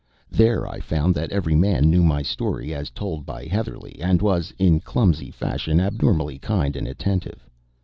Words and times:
There 0.31 0.67
I 0.67 0.79
found 0.79 1.13
that 1.13 1.31
every 1.31 1.53
man 1.53 1.91
knew 1.91 2.01
my 2.03 2.23
story 2.23 2.73
as 2.73 2.89
told 2.89 3.23
by 3.23 3.45
Heatherlegh, 3.45 4.01
and 4.01 4.19
was, 4.19 4.51
in 4.57 4.79
clumsy 4.79 5.29
fashion, 5.29 5.79
abnormally 5.79 6.39
kind 6.39 6.75
and 6.75 6.87
attentive. 6.87 7.47